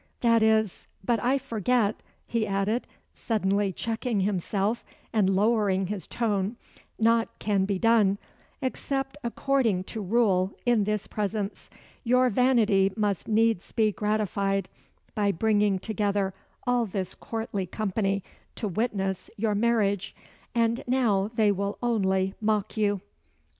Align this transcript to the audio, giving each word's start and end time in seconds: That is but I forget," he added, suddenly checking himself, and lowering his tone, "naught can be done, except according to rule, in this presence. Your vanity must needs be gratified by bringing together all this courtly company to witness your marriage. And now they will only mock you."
That 0.21 0.41
is 0.41 0.87
but 1.03 1.23
I 1.23 1.37
forget," 1.37 1.97
he 2.25 2.47
added, 2.47 2.87
suddenly 3.13 3.71
checking 3.71 4.21
himself, 4.21 4.83
and 5.13 5.29
lowering 5.35 5.85
his 5.85 6.07
tone, 6.07 6.55
"naught 6.97 7.27
can 7.37 7.65
be 7.65 7.77
done, 7.77 8.17
except 8.63 9.15
according 9.23 9.83
to 9.83 10.01
rule, 10.01 10.53
in 10.65 10.85
this 10.85 11.05
presence. 11.05 11.69
Your 12.03 12.31
vanity 12.31 12.91
must 12.97 13.27
needs 13.27 13.71
be 13.73 13.91
gratified 13.91 14.69
by 15.13 15.31
bringing 15.31 15.77
together 15.77 16.33
all 16.65 16.87
this 16.87 17.13
courtly 17.13 17.67
company 17.67 18.23
to 18.55 18.67
witness 18.67 19.29
your 19.37 19.53
marriage. 19.53 20.15
And 20.55 20.83
now 20.87 21.29
they 21.35 21.51
will 21.51 21.77
only 21.83 22.33
mock 22.41 22.75
you." 22.75 23.01